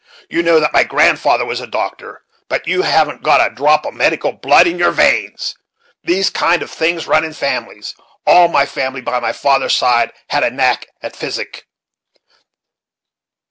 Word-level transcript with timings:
You 0.31 0.41
know 0.41 0.59
that 0.59 0.73
my 0.73 0.83
grandfather 0.83 1.45
was 1.45 1.59
a 1.61 1.67
doctor, 1.67 2.23
but 2.49 2.65
you 2.65 2.81
haven't 2.81 3.21
got 3.21 3.45
a 3.45 3.53
drop 3.53 3.85
of 3.85 3.93
medical 3.93 4.31
blood 4.31 4.65
in 4.65 4.79
your 4.79 4.89
veins. 4.89 5.53
These 6.03 6.31
kind 6.31 6.63
of 6.63 6.71
things 6.71 7.05
run 7.05 7.23
in 7.23 7.33
families. 7.33 7.93
All 8.25 8.47
my 8.47 8.65
family 8.65 9.01
by 9.01 9.19
my 9.19 9.31
father's 9.31 9.77
side 9.77 10.11
had 10.29 10.43
a 10.43 10.49
knack 10.49 10.87
at 11.03 11.15
physic. 11.15 11.67